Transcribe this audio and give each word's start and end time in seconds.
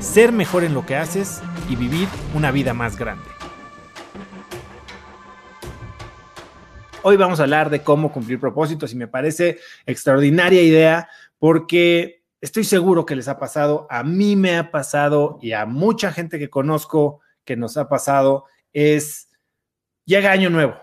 ser 0.00 0.32
mejor 0.32 0.64
en 0.64 0.74
lo 0.74 0.84
que 0.84 0.96
haces 0.96 1.40
y 1.68 1.76
vivir 1.76 2.08
una 2.34 2.50
vida 2.50 2.74
más 2.74 2.96
grande. 2.96 3.24
Hoy 7.02 7.16
vamos 7.16 7.38
a 7.38 7.44
hablar 7.44 7.70
de 7.70 7.82
cómo 7.82 8.12
cumplir 8.12 8.40
propósitos 8.40 8.92
y 8.92 8.96
me 8.96 9.08
parece 9.08 9.58
extraordinaria 9.86 10.62
idea 10.62 11.08
porque 11.38 12.24
estoy 12.40 12.64
seguro 12.64 13.06
que 13.06 13.16
les 13.16 13.28
ha 13.28 13.38
pasado, 13.38 13.86
a 13.90 14.02
mí 14.02 14.34
me 14.34 14.56
ha 14.56 14.70
pasado 14.70 15.38
y 15.40 15.52
a 15.52 15.66
mucha 15.66 16.12
gente 16.12 16.38
que 16.38 16.50
conozco 16.50 17.20
que 17.44 17.56
nos 17.56 17.76
ha 17.76 17.88
pasado 17.88 18.44
es 18.72 19.28
llega 20.04 20.32
año 20.32 20.50
nuevo 20.50 20.74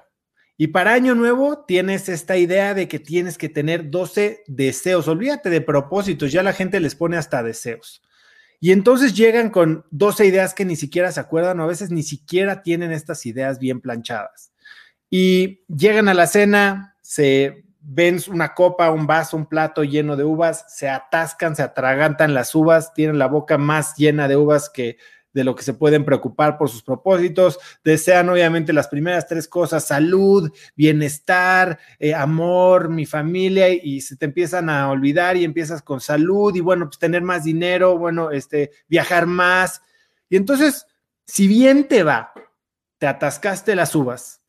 y 0.56 0.68
para 0.68 0.94
Año 0.94 1.16
Nuevo 1.16 1.66
tienes 1.66 2.08
esta 2.10 2.38
idea 2.38 2.76
de 2.76 2.88
que 2.88 3.00
tienes 3.00 3.38
que 3.40 3.50
tener 3.50 3.90
12 3.90 4.44
deseos. 4.48 5.08
Olvídate 5.08 5.50
de 5.50 5.62
propósitos, 5.62 6.32
ya 6.32 6.44
la 6.44 6.54
gente 6.54 6.80
les 6.80 6.96
pone 6.96 7.18
hasta 7.18 7.42
deseos. 7.42 8.04
Y 8.64 8.72
entonces 8.72 9.14
llegan 9.14 9.50
con 9.50 9.86
12 9.92 10.26
ideas 10.26 10.54
que 10.54 10.64
ni 10.64 10.78
siquiera 10.78 11.12
se 11.12 11.20
acuerdan 11.20 11.60
o 11.60 11.64
a 11.64 11.68
veces 11.68 11.92
ni 11.92 12.02
siquiera 12.02 12.62
tienen 12.62 12.94
estas 12.94 13.26
ideas 13.26 13.60
bien 13.60 13.82
planchadas. 13.82 14.54
Y 15.10 15.66
llegan 15.68 16.08
a 16.08 16.14
la 16.14 16.28
cena, 16.28 16.96
se 17.02 17.66
ven 17.82 18.22
una 18.30 18.54
copa, 18.54 18.90
un 18.90 19.06
vaso, 19.06 19.36
un 19.36 19.48
plato 19.48 19.84
lleno 19.84 20.16
de 20.16 20.24
uvas, 20.24 20.64
se 20.70 20.88
atascan, 20.88 21.58
se 21.58 21.62
atragantan 21.62 22.34
las 22.34 22.56
uvas, 22.56 22.94
tienen 22.94 23.20
la 23.20 23.28
boca 23.28 23.58
más 23.58 23.98
llena 23.98 24.30
de 24.30 24.38
uvas 24.38 24.70
que 24.70 24.96
de 25.34 25.44
lo 25.44 25.56
que 25.56 25.64
se 25.64 25.74
pueden 25.74 26.06
preocupar 26.06 26.58
por 26.58 26.70
sus 26.70 26.84
propósitos. 26.84 27.60
Desean 27.84 28.30
obviamente 28.30 28.72
las 28.72 28.88
primeras 28.88 29.28
tres 29.28 29.48
cosas, 29.48 29.86
salud, 29.86 30.52
bienestar, 30.76 31.80
eh, 32.00 32.14
amor, 32.14 32.90
mi 32.90 33.06
familia, 33.06 33.70
y 33.70 34.02
se 34.02 34.16
te 34.16 34.26
empiezan 34.26 34.70
a 34.70 34.90
olvidar 34.90 35.36
y 35.36 35.44
empiezas 35.44 35.82
con 35.82 36.00
salud 36.00 36.56
y 36.56 36.60
bueno, 36.60 36.86
pues 36.86 37.00
tener 37.00 37.22
más 37.22 37.44
dinero, 37.44 37.98
bueno, 37.98 38.32
este, 38.32 38.72
viajar 38.88 39.26
más. 39.26 39.82
Y 40.30 40.38
entonces, 40.38 40.86
si 41.26 41.48
bien 41.48 41.88
te 41.88 42.04
va, 42.04 42.34
te 42.98 43.08
atascaste 43.08 43.76
las 43.76 43.96
uvas, 43.96 44.42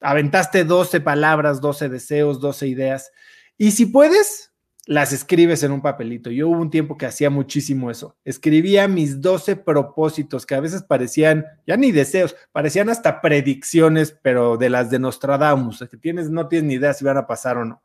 aventaste 0.00 0.64
12 0.64 1.00
palabras, 1.00 1.60
12 1.60 1.88
deseos, 1.88 2.40
12 2.40 2.66
ideas, 2.66 3.12
y 3.58 3.70
si 3.70 3.86
puedes, 3.86 4.45
las 4.86 5.12
escribes 5.12 5.64
en 5.64 5.72
un 5.72 5.82
papelito. 5.82 6.30
Yo 6.30 6.48
hubo 6.48 6.60
un 6.60 6.70
tiempo 6.70 6.96
que 6.96 7.06
hacía 7.06 7.28
muchísimo 7.28 7.90
eso. 7.90 8.16
Escribía 8.24 8.86
mis 8.86 9.20
12 9.20 9.56
propósitos 9.56 10.46
que 10.46 10.54
a 10.54 10.60
veces 10.60 10.84
parecían, 10.84 11.44
ya 11.66 11.76
ni 11.76 11.90
deseos, 11.90 12.36
parecían 12.52 12.88
hasta 12.88 13.20
predicciones, 13.20 14.16
pero 14.22 14.56
de 14.56 14.70
las 14.70 14.88
de 14.88 15.00
Nostradamus, 15.00 15.84
que 15.90 15.96
tienes, 15.96 16.30
no 16.30 16.46
tienes 16.46 16.68
ni 16.68 16.74
idea 16.74 16.94
si 16.94 17.04
van 17.04 17.18
a 17.18 17.26
pasar 17.26 17.58
o 17.58 17.64
no. 17.64 17.82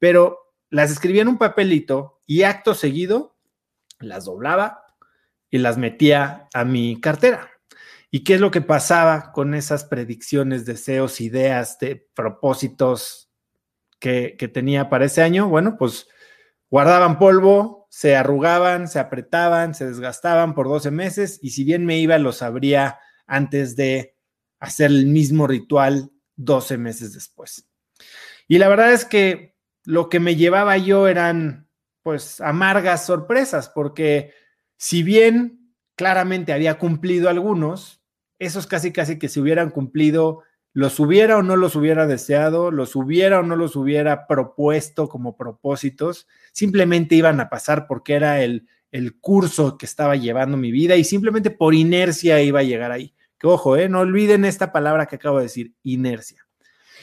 Pero 0.00 0.38
las 0.70 0.90
escribía 0.90 1.22
en 1.22 1.28
un 1.28 1.38
papelito 1.38 2.20
y 2.26 2.42
acto 2.42 2.74
seguido 2.74 3.36
las 4.00 4.24
doblaba 4.24 4.84
y 5.50 5.58
las 5.58 5.78
metía 5.78 6.48
a 6.52 6.64
mi 6.64 7.00
cartera. 7.00 7.48
¿Y 8.10 8.24
qué 8.24 8.34
es 8.34 8.40
lo 8.40 8.50
que 8.50 8.60
pasaba 8.60 9.30
con 9.30 9.54
esas 9.54 9.84
predicciones, 9.84 10.66
deseos, 10.66 11.20
ideas, 11.20 11.78
de 11.78 12.08
propósitos 12.14 13.30
que, 14.00 14.34
que 14.36 14.48
tenía 14.48 14.88
para 14.88 15.04
ese 15.04 15.22
año? 15.22 15.48
Bueno, 15.48 15.76
pues 15.78 16.08
Guardaban 16.70 17.18
polvo, 17.18 17.88
se 17.90 18.14
arrugaban, 18.14 18.86
se 18.86 19.00
apretaban, 19.00 19.74
se 19.74 19.86
desgastaban 19.86 20.54
por 20.54 20.68
12 20.68 20.90
meses 20.90 21.38
y 21.42 21.50
si 21.50 21.64
bien 21.64 21.84
me 21.84 21.98
iba, 21.98 22.18
los 22.18 22.42
abría 22.42 23.00
antes 23.26 23.74
de 23.76 24.16
hacer 24.60 24.90
el 24.90 25.06
mismo 25.06 25.46
ritual 25.46 26.10
12 26.36 26.78
meses 26.78 27.12
después. 27.12 27.68
Y 28.46 28.58
la 28.58 28.68
verdad 28.68 28.92
es 28.92 29.04
que 29.04 29.56
lo 29.84 30.08
que 30.08 30.20
me 30.20 30.36
llevaba 30.36 30.76
yo 30.76 31.08
eran 31.08 31.68
pues 32.02 32.40
amargas 32.40 33.04
sorpresas, 33.04 33.68
porque 33.68 34.32
si 34.76 35.02
bien 35.02 35.74
claramente 35.96 36.52
había 36.52 36.78
cumplido 36.78 37.28
algunos, 37.28 38.02
esos 38.38 38.66
casi 38.66 38.92
casi 38.92 39.18
que 39.18 39.28
se 39.28 39.40
hubieran 39.40 39.70
cumplido 39.70 40.42
los 40.72 41.00
hubiera 41.00 41.36
o 41.36 41.42
no 41.42 41.56
los 41.56 41.74
hubiera 41.76 42.06
deseado, 42.06 42.70
los 42.70 42.94
hubiera 42.94 43.40
o 43.40 43.42
no 43.42 43.56
los 43.56 43.76
hubiera 43.76 44.26
propuesto 44.26 45.08
como 45.08 45.36
propósitos, 45.36 46.28
simplemente 46.52 47.16
iban 47.16 47.40
a 47.40 47.48
pasar 47.48 47.86
porque 47.86 48.14
era 48.14 48.42
el, 48.42 48.68
el 48.92 49.18
curso 49.18 49.76
que 49.76 49.86
estaba 49.86 50.16
llevando 50.16 50.56
mi 50.56 50.70
vida 50.70 50.96
y 50.96 51.04
simplemente 51.04 51.50
por 51.50 51.74
inercia 51.74 52.40
iba 52.42 52.60
a 52.60 52.64
llegar 52.64 52.92
ahí. 52.92 53.14
Que 53.38 53.46
ojo, 53.46 53.76
eh, 53.76 53.88
no 53.88 54.00
olviden 54.00 54.44
esta 54.44 54.70
palabra 54.70 55.06
que 55.06 55.16
acabo 55.16 55.38
de 55.38 55.44
decir, 55.44 55.74
inercia. 55.82 56.46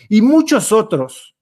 Y 0.08 0.22
muchos 0.22 0.72
otros 0.72 1.36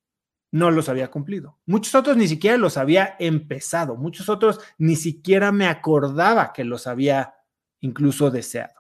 no 0.52 0.72
los 0.72 0.88
había 0.88 1.12
cumplido. 1.12 1.60
Muchos 1.66 1.94
otros 1.96 2.16
ni 2.16 2.28
siquiera 2.28 2.58
los 2.58 2.78
había 2.78 3.18
empezado. 3.20 3.98
Muchos 3.98 4.30
otros 4.30 4.62
ni 4.78 4.96
siquiera 4.96 5.52
me 5.52 5.68
acordaba 5.68 6.54
que 6.54 6.64
los 6.64 6.88
había 6.88 7.36
incluso 7.82 8.32
deseado. 8.32 8.74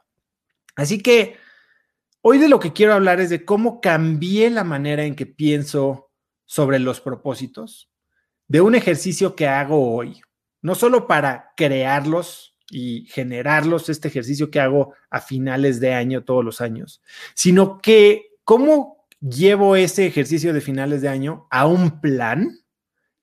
Así 0.75 1.01
que 1.01 1.37
Hoy 2.27 2.39
de 2.39 2.49
lo 2.49 2.59
que 2.59 2.73
quiero 2.73 2.95
hablar 2.95 3.19
es 3.19 3.29
de 3.29 3.45
cómo 3.45 3.79
cambié 3.79 4.49
la 4.49 4.63
manera 4.63 5.03
en 5.03 5.13
que 5.13 5.27
pienso 5.27 6.09
sobre 6.45 6.79
los 6.79 6.99
propósitos, 6.99 7.91
de 8.47 8.61
un 8.61 8.73
ejercicio 8.73 9.35
que 9.35 9.47
hago 9.47 9.93
hoy, 9.93 10.23
no 10.63 10.73
solo 10.73 11.05
para 11.05 11.51
crearlos 11.55 12.57
y 12.71 13.05
generarlos, 13.11 13.89
este 13.89 14.07
ejercicio 14.07 14.49
que 14.49 14.59
hago 14.59 14.95
a 15.11 15.21
finales 15.21 15.79
de 15.79 15.93
año 15.93 16.23
todos 16.23 16.43
los 16.43 16.61
años, 16.61 17.03
sino 17.35 17.77
que 17.77 18.31
cómo 18.43 19.05
llevo 19.19 19.75
ese 19.75 20.07
ejercicio 20.07 20.51
de 20.51 20.61
finales 20.61 21.03
de 21.03 21.09
año 21.09 21.45
a 21.51 21.67
un 21.67 22.01
plan 22.01 22.57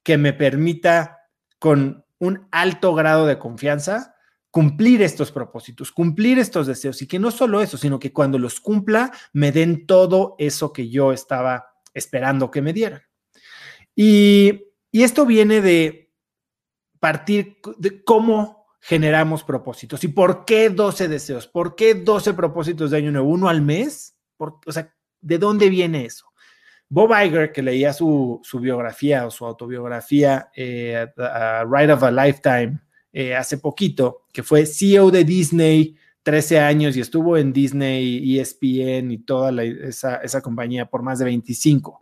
que 0.05 0.17
me 0.17 0.33
permita 0.33 1.19
con 1.59 2.05
un 2.21 2.47
alto 2.53 2.95
grado 2.95 3.27
de 3.27 3.41
confianza 3.41 4.12
cumplir 4.53 5.01
estos 5.01 5.33
propósitos, 5.33 5.91
cumplir 5.91 6.39
estos 6.39 6.67
deseos 6.67 7.01
y 7.01 7.09
que 7.09 7.19
no 7.19 7.31
solo 7.31 7.63
eso, 7.63 7.79
sino 7.79 7.99
que 7.99 8.13
cuando 8.13 8.39
los 8.39 8.61
cumpla 8.61 9.11
me 9.33 9.51
den 9.51 9.87
todo 9.87 10.37
eso 10.39 10.75
que 10.75 10.91
yo 10.91 11.11
estaba 11.11 11.73
esperando 11.95 12.51
que 12.51 12.61
me 12.61 12.75
dieran. 12.75 13.03
Y, 13.97 14.69
esto 14.93 15.25
viene 15.25 15.63
de 15.63 16.13
partir 17.01 17.57
de 17.79 18.05
cómo 18.05 18.67
generamos 18.79 19.43
propósitos 19.43 20.05
y 20.05 20.09
por 20.09 20.45
qué 20.45 20.69
12 20.69 21.09
deseos, 21.09 21.47
por 21.47 21.75
qué 21.75 21.95
12 21.95 22.35
propósitos 22.35 22.91
de 22.91 22.99
año 22.99 23.11
nuevo, 23.11 23.31
uno 23.31 23.49
al 23.49 23.63
mes, 23.63 24.19
o 24.37 24.61
sea, 24.71 24.95
¿de 25.23 25.39
dónde 25.39 25.71
viene 25.71 26.05
eso? 26.05 26.27
Bob 26.91 27.11
Iger, 27.25 27.53
que 27.53 27.63
leía 27.63 27.95
su, 27.95 28.43
biografía 28.61 29.27
o 29.27 29.31
su 29.31 29.47
autobiografía, 29.47 30.51
eh, 30.55 31.07
Ride 31.17 31.93
of 31.95 32.03
a 32.03 32.11
Lifetime, 32.11 32.81
eh, 33.13 33.35
hace 33.35 33.59
poquito, 33.59 34.25
que 34.33 34.43
fue 34.43 34.67
CEO 34.67 35.11
de 35.11 35.25
Disney 35.25 35.97
13 36.23 36.61
años 36.61 36.97
y 36.97 37.01
estuvo 37.01 37.37
en 37.37 37.53
Disney, 37.53 38.39
ESPN 38.39 39.11
y 39.11 39.19
toda 39.19 39.53
esa, 39.63 40.41
compañía 40.41 40.87
por 40.87 41.03
más 41.03 41.19
de 41.19 41.27
25. 41.27 42.01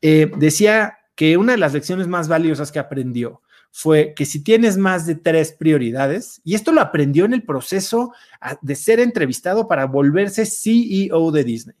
Eh, 0.00 0.30
decía 0.36 0.98
que 1.14 1.36
una 1.36 1.52
de 1.52 1.58
las 1.58 1.72
lecciones 1.72 2.08
más 2.08 2.28
valiosas 2.28 2.72
que 2.72 2.78
aprendió 2.78 3.40
fue 3.70 4.12
que 4.14 4.26
si 4.26 4.42
tienes 4.42 4.76
más 4.76 5.06
de 5.06 5.14
tres 5.14 5.52
prioridades, 5.52 6.42
y 6.44 6.54
esto 6.54 6.72
lo 6.72 6.82
aprendió 6.82 7.24
en 7.24 7.32
el 7.32 7.42
proceso 7.42 8.12
de 8.60 8.74
ser 8.74 9.00
entrevistado 9.00 9.66
para 9.66 9.86
volverse 9.86 10.44
CEO 10.44 11.30
de 11.30 11.44
Disney. 11.44 11.76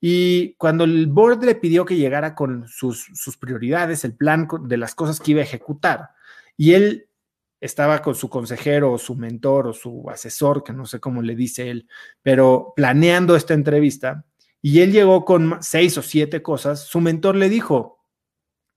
Y 0.00 0.54
cuando 0.54 0.84
el 0.84 1.08
board 1.08 1.44
le 1.44 1.56
pidió 1.56 1.84
que 1.84 1.96
llegara 1.96 2.34
con 2.34 2.66
sus, 2.68 3.10
sus 3.12 3.36
prioridades, 3.36 4.04
el 4.04 4.14
plan 4.14 4.48
de 4.62 4.76
las 4.78 4.94
cosas 4.94 5.20
que 5.20 5.32
iba 5.32 5.40
a 5.40 5.44
ejecutar, 5.44 6.10
y 6.56 6.72
él 6.72 7.07
estaba 7.60 8.02
con 8.02 8.14
su 8.14 8.28
consejero 8.28 8.92
o 8.92 8.98
su 8.98 9.16
mentor 9.16 9.68
o 9.68 9.72
su 9.72 10.08
asesor, 10.10 10.62
que 10.62 10.72
no 10.72 10.86
sé 10.86 11.00
cómo 11.00 11.22
le 11.22 11.34
dice 11.34 11.70
él, 11.70 11.88
pero 12.22 12.72
planeando 12.76 13.36
esta 13.36 13.54
entrevista 13.54 14.24
y 14.60 14.80
él 14.80 14.92
llegó 14.92 15.24
con 15.24 15.58
seis 15.60 15.96
o 15.98 16.02
siete 16.02 16.42
cosas, 16.42 16.84
su 16.84 17.00
mentor 17.00 17.36
le 17.36 17.48
dijo, 17.48 18.04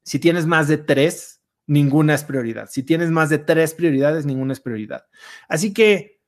si 0.03 0.19
tienes 0.19 0.45
más 0.45 0.67
de 0.67 0.77
tres, 0.77 1.41
ninguna 1.67 2.15
es 2.15 2.23
prioridad. 2.23 2.69
Si 2.69 2.83
tienes 2.83 3.11
más 3.11 3.29
de 3.29 3.39
tres 3.39 3.73
prioridades, 3.73 4.25
ninguna 4.25 4.53
es 4.53 4.59
prioridad. 4.59 5.05
Así 5.47 5.73
que 5.73 6.19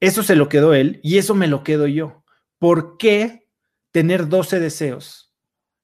eso 0.00 0.22
se 0.22 0.36
lo 0.36 0.48
quedó 0.48 0.74
él 0.74 1.00
y 1.02 1.18
eso 1.18 1.34
me 1.34 1.48
lo 1.48 1.64
quedo 1.64 1.86
yo. 1.86 2.24
¿Por 2.58 2.96
qué 2.98 3.48
tener 3.90 4.28
12 4.28 4.60
deseos 4.60 5.34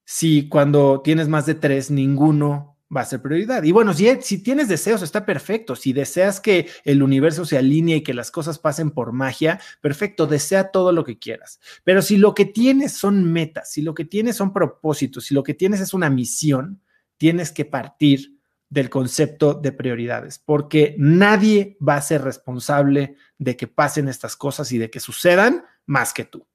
si 0.04 0.48
cuando 0.48 1.00
tienes 1.02 1.28
más 1.28 1.46
de 1.46 1.54
tres, 1.54 1.90
ninguno 1.90 2.73
va 2.94 3.02
a 3.02 3.06
ser 3.06 3.20
prioridad. 3.22 3.62
Y 3.62 3.72
bueno, 3.72 3.92
si, 3.94 4.08
si, 4.22 4.42
tienes 4.42 4.68
deseos, 4.68 5.02
está 5.02 5.26
perfecto. 5.26 5.76
Si 5.76 5.92
deseas 5.92 6.40
que 6.40 6.68
el 6.84 7.02
universo 7.02 7.44
se 7.44 7.58
alinee 7.58 7.96
y 7.96 8.02
que 8.02 8.14
las 8.14 8.30
cosas 8.30 8.58
pasen 8.58 8.90
por 8.90 9.12
magia, 9.12 9.60
perfecto, 9.80 10.26
desea 10.26 10.70
todo 10.70 10.92
lo 10.92 11.04
que 11.04 11.18
quieras. 11.18 11.60
Pero 11.82 12.02
si 12.02 12.16
lo 12.16 12.34
que 12.34 12.44
tienes 12.44 12.92
son 12.92 13.24
metas, 13.32 13.70
si 13.70 13.82
lo 13.82 13.94
que 13.94 14.04
tienes 14.04 14.36
son 14.36 14.52
propósitos, 14.52 15.24
si 15.24 15.34
lo 15.34 15.42
que 15.42 15.54
tienes 15.54 15.80
es 15.80 15.94
una 15.94 16.10
misión, 16.10 16.80
tienes 17.16 17.50
que 17.50 17.64
partir 17.64 18.34
del 18.70 18.90
concepto 18.90 19.54
de 19.54 19.72
prioridades, 19.72 20.38
porque 20.38 20.96
nadie 20.98 21.76
va 21.86 21.96
a 21.96 22.02
ser 22.02 22.22
responsable 22.22 23.16
de 23.38 23.56
que 23.56 23.68
pasen 23.68 24.08
estas 24.08 24.36
cosas 24.36 24.72
y 24.72 24.78
de 24.78 24.90
que 24.90 25.00
sucedan 25.00 25.64
más 25.86 26.12
que 26.12 26.24
tú. 26.24 26.46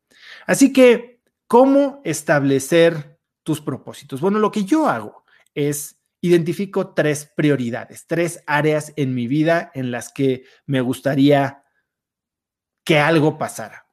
Así 0.45 0.73
que, 0.73 1.21
¿cómo 1.47 2.01
establecer 2.03 3.19
tus 3.43 3.61
propósitos? 3.61 4.19
Bueno, 4.19 4.39
lo 4.39 4.51
que 4.51 4.65
yo 4.65 4.89
hago 4.89 5.23
es 5.53 5.98
identifico 6.21 6.93
tres 6.93 7.31
prioridades, 7.35 8.05
tres 8.07 8.43
áreas 8.45 8.93
en 8.95 9.13
mi 9.13 9.27
vida 9.27 9.71
en 9.73 9.91
las 9.91 10.11
que 10.11 10.43
me 10.65 10.81
gustaría 10.81 11.63
que 12.83 12.99
algo 12.99 13.37
pasara. 13.37 13.85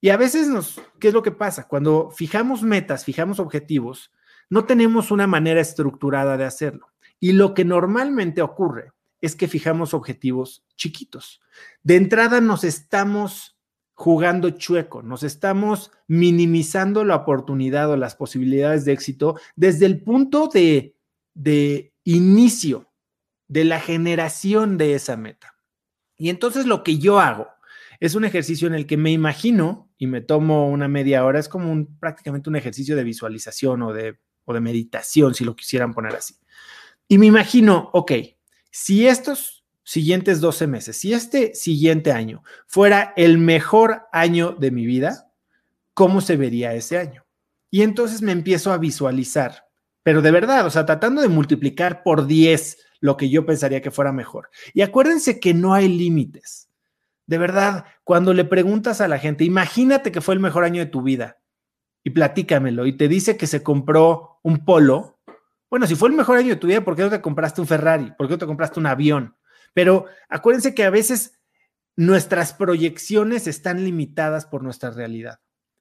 Y 0.00 0.10
a 0.10 0.16
veces 0.16 0.48
nos, 0.48 0.80
¿qué 1.00 1.08
es 1.08 1.14
lo 1.14 1.22
que 1.22 1.32
pasa? 1.32 1.66
Cuando 1.66 2.10
fijamos 2.10 2.62
metas, 2.62 3.04
fijamos 3.04 3.40
objetivos, 3.40 4.12
no 4.50 4.66
tenemos 4.66 5.10
una 5.10 5.26
manera 5.26 5.60
estructurada 5.60 6.36
de 6.36 6.44
hacerlo. 6.44 6.88
Y 7.18 7.32
lo 7.32 7.54
que 7.54 7.64
normalmente 7.64 8.42
ocurre 8.42 8.92
es 9.20 9.34
que 9.34 9.48
fijamos 9.48 9.94
objetivos 9.94 10.66
chiquitos. 10.76 11.40
De 11.82 11.96
entrada 11.96 12.42
nos 12.42 12.64
estamos 12.64 13.56
jugando 13.94 14.50
chueco, 14.50 15.02
nos 15.02 15.22
estamos 15.22 15.92
minimizando 16.06 17.04
la 17.04 17.16
oportunidad 17.16 17.90
o 17.90 17.96
las 17.96 18.16
posibilidades 18.16 18.84
de 18.84 18.92
éxito 18.92 19.38
desde 19.56 19.86
el 19.86 20.02
punto 20.02 20.48
de, 20.52 20.96
de 21.34 21.92
inicio 22.04 22.90
de 23.48 23.64
la 23.64 23.80
generación 23.80 24.78
de 24.78 24.94
esa 24.94 25.16
meta. 25.16 25.54
Y 26.16 26.30
entonces 26.30 26.66
lo 26.66 26.82
que 26.82 26.98
yo 26.98 27.20
hago 27.20 27.48
es 28.00 28.14
un 28.14 28.24
ejercicio 28.24 28.66
en 28.68 28.74
el 28.74 28.86
que 28.86 28.96
me 28.96 29.10
imagino 29.10 29.90
y 29.98 30.06
me 30.06 30.20
tomo 30.20 30.68
una 30.68 30.88
media 30.88 31.24
hora, 31.24 31.38
es 31.38 31.48
como 31.48 31.70
un, 31.70 31.98
prácticamente 31.98 32.50
un 32.50 32.56
ejercicio 32.56 32.96
de 32.96 33.04
visualización 33.04 33.82
o 33.82 33.92
de, 33.92 34.18
o 34.44 34.54
de 34.54 34.60
meditación, 34.60 35.34
si 35.34 35.44
lo 35.44 35.56
quisieran 35.56 35.92
poner 35.94 36.14
así. 36.14 36.34
Y 37.08 37.18
me 37.18 37.26
imagino, 37.26 37.90
ok, 37.92 38.12
si 38.70 39.06
estos 39.06 39.64
siguientes 39.84 40.40
12 40.40 40.66
meses, 40.66 40.96
si 40.96 41.12
este 41.12 41.54
siguiente 41.54 42.12
año 42.12 42.42
fuera 42.66 43.12
el 43.16 43.38
mejor 43.38 44.02
año 44.12 44.52
de 44.52 44.70
mi 44.70 44.86
vida, 44.86 45.30
¿cómo 45.92 46.20
se 46.20 46.36
vería 46.36 46.74
ese 46.74 46.98
año? 46.98 47.24
Y 47.70 47.82
entonces 47.82 48.22
me 48.22 48.32
empiezo 48.32 48.72
a 48.72 48.78
visualizar, 48.78 49.63
pero 50.04 50.22
de 50.22 50.30
verdad, 50.30 50.64
o 50.66 50.70
sea, 50.70 50.86
tratando 50.86 51.22
de 51.22 51.28
multiplicar 51.28 52.02
por 52.04 52.26
10 52.26 52.78
lo 53.00 53.16
que 53.16 53.30
yo 53.30 53.44
pensaría 53.44 53.82
que 53.82 53.90
fuera 53.90 54.12
mejor. 54.12 54.50
Y 54.72 54.82
acuérdense 54.82 55.40
que 55.40 55.54
no 55.54 55.74
hay 55.74 55.88
límites. 55.88 56.70
De 57.26 57.38
verdad, 57.38 57.86
cuando 58.04 58.34
le 58.34 58.44
preguntas 58.44 59.00
a 59.00 59.08
la 59.08 59.18
gente, 59.18 59.44
imagínate 59.44 60.12
que 60.12 60.20
fue 60.20 60.34
el 60.34 60.40
mejor 60.40 60.64
año 60.64 60.80
de 60.80 60.90
tu 60.90 61.02
vida 61.02 61.38
y 62.04 62.10
platícamelo 62.10 62.86
y 62.86 62.96
te 62.96 63.08
dice 63.08 63.38
que 63.38 63.46
se 63.46 63.62
compró 63.62 64.40
un 64.42 64.64
polo, 64.64 65.18
bueno, 65.70 65.86
si 65.86 65.96
fue 65.96 66.10
el 66.10 66.14
mejor 66.14 66.36
año 66.36 66.50
de 66.50 66.56
tu 66.56 66.66
vida, 66.66 66.84
¿por 66.84 66.94
qué 66.94 67.02
no 67.02 67.10
te 67.10 67.22
compraste 67.22 67.62
un 67.62 67.66
Ferrari? 67.66 68.12
¿Por 68.16 68.26
qué 68.26 68.34
no 68.34 68.38
te 68.38 68.46
compraste 68.46 68.78
un 68.78 68.86
avión? 68.86 69.36
Pero 69.72 70.04
acuérdense 70.28 70.74
que 70.74 70.84
a 70.84 70.90
veces 70.90 71.40
nuestras 71.96 72.52
proyecciones 72.52 73.46
están 73.46 73.84
limitadas 73.84 74.44
por 74.44 74.62
nuestra 74.62 74.90
realidad. 74.90 75.40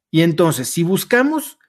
Y 0.10 0.22
entonces, 0.22 0.70
si 0.70 0.84
buscamos 0.84 1.60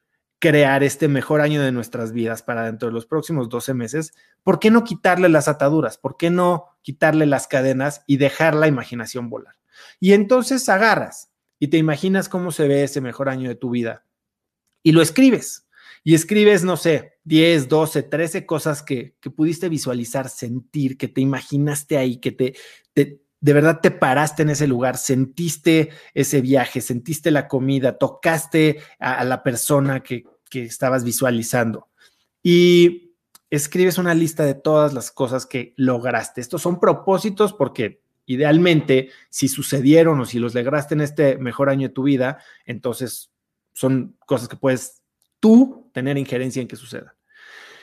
crear 0.44 0.85
este 0.85 1.08
mejor 1.08 1.41
año 1.41 1.62
de 1.62 1.73
nuestras 1.73 2.12
vidas 2.12 2.43
para 2.43 2.67
dentro 2.67 2.88
de 2.88 2.93
los 2.93 3.06
próximos 3.06 3.49
12 3.49 3.73
meses, 3.73 4.12
¿por 4.43 4.58
qué 4.58 4.70
no 4.70 4.85
quitarle 4.85 5.31
las 5.31 5.49
ataduras? 5.49 5.96
¿Por 5.96 6.19
qué 6.19 6.29
no 6.29 6.67
quitarle 6.82 7.25
las 7.25 7.46
cadenas 7.46 8.02
y 8.06 8.19
dejar 8.19 8.55
la 8.55 8.69
imaginación 8.69 9.31
volar? 9.31 9.55
Y 10.00 10.12
entonces 10.12 10.69
agarras 10.69 11.31
y 11.58 11.69
te 11.69 11.79
imaginas 11.79 12.29
cómo 12.29 12.52
se 12.52 12.69
ve 12.69 12.85
ese 12.85 13.00
mejor 13.00 13.31
año 13.31 13.49
de 13.49 13.55
tu 13.55 13.70
vida 13.70 14.05
y 14.82 14.93
lo 14.93 15.00
escribes 15.00 15.67
y 16.02 16.12
escribes, 16.14 16.62
no 16.62 16.76
sé, 16.76 17.14
10, 17.25 17.70
12, 17.70 18.02
13 18.02 18.44
cosas 18.44 18.82
que, 18.82 19.17
pudiste 19.35 19.70
visualizar, 19.70 20.29
sentir, 20.29 20.99
que 20.99 21.08
te 21.08 21.23
imaginaste 21.23 21.97
ahí, 21.97 22.19
que 22.19 22.32
te, 22.32 22.55
de 23.44 23.52
verdad 23.55 23.81
te 23.82 23.90
paraste 23.90 24.43
en 24.43 24.50
ese 24.50 24.67
lugar, 24.67 24.99
sentiste 24.99 25.88
ese 26.12 26.43
viaje, 26.43 26.82
sentiste 26.82 27.31
la 27.31 27.49
comida, 27.49 27.97
tocaste 27.97 28.81
a, 28.99 29.25
la 29.25 29.43
persona 29.43 30.02
que, 30.02 30.25
que 30.50 30.64
estabas 30.64 31.05
visualizando. 31.05 31.88
Y 32.43 33.14
escribes 33.50 33.99
una 33.99 34.14
lista 34.14 34.44
de 34.44 34.55
todas 34.55 34.93
las 34.93 35.11
cosas 35.11 35.46
que 35.46 35.75
lograste. 35.76 36.41
Estos 36.41 36.62
son 36.62 36.81
propósitos 36.81 37.52
porque 37.52 38.02
idealmente, 38.26 39.11
si 39.31 39.49
sucedieron 39.49 40.20
o 40.20 40.25
si 40.25 40.38
los 40.38 40.55
lograste 40.55 40.94
en 40.94 41.02
este 41.02 41.37
mejor 41.38 41.69
año 41.69 41.88
de 41.88 41.94
tu 41.94 42.05
vida, 42.05 42.38
entonces 42.64 43.31
son 43.73 44.17
cosas 44.26 44.49
que 44.49 44.56
puedes 44.56 45.02
tú 45.41 45.91
tener 45.93 46.17
injerencia 46.17 46.62
en 46.62 46.69
que 46.69 46.76
suceda. 46.76 47.17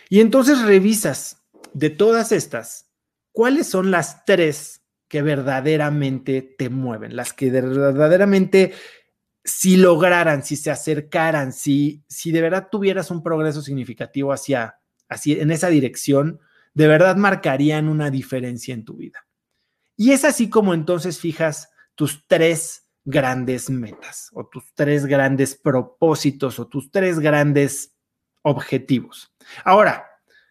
Y 0.10 0.20
entonces 0.20 0.62
revisas 0.62 1.42
de 1.74 1.90
todas 1.90 2.32
estas, 2.32 2.90
¿cuáles 3.32 3.68
son 3.68 3.92
las 3.92 4.26
tres 4.26 4.82
que 5.08 5.22
verdaderamente 5.22 6.42
te 6.42 6.70
mueven? 6.70 7.16
Las 7.16 7.34
que 7.34 7.50
verdaderamente, 7.50 8.74
si 9.44 9.78
lograran, 9.78 10.44
si 10.44 10.56
se 10.56 10.72
acercaran, 10.72 11.54
si, 11.54 12.04
si 12.08 12.32
de 12.32 12.42
verdad 12.42 12.68
tuvieras 12.72 13.12
un 13.12 13.24
progreso 13.24 13.62
significativo 13.62 14.32
hacia, 14.34 14.80
hacia, 15.10 15.42
en 15.42 15.52
esa 15.52 15.70
dirección, 15.70 16.40
de 16.74 16.88
verdad 16.88 17.16
marcarían 17.16 17.88
una 17.88 18.10
diferencia 18.10 18.74
en 18.74 18.86
tu 18.86 18.98
vida. 18.98 19.26
Y 19.98 20.12
es 20.12 20.26
así 20.26 20.50
como 20.50 20.74
entonces 20.74 21.20
fijas 21.20 21.70
tus 21.96 22.26
tres 22.28 22.88
grandes 23.04 23.70
metas 23.70 24.30
o 24.34 24.48
tus 24.48 24.74
tres 24.74 25.06
grandes 25.06 25.56
propósitos 25.56 26.60
o 26.60 26.68
tus 26.68 26.92
tres 26.92 27.20
grandes 27.20 27.96
objetivos. 28.44 29.34
Ahora, 29.64 30.08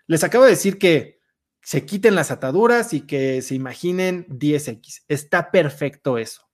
les 0.06 0.24
acabo 0.24 0.44
de 0.44 0.50
decir 0.50 0.78
que 0.78 1.20
se 1.62 1.84
quiten 1.84 2.14
las 2.14 2.30
ataduras 2.30 2.92
y 2.92 3.02
que 3.02 3.42
se 3.42 3.54
imaginen 3.54 4.26
10x. 4.28 5.04
Está 5.08 5.50
perfecto 5.50 6.18
eso. 6.18 6.49